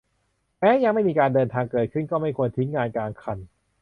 [0.59, 3.37] แม้ยังไม่มีการเดินทางเกิดขึ้นก็ไม่ควรทิ้งงานกลางคัน